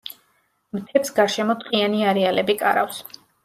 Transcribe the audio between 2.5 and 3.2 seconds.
კარავს.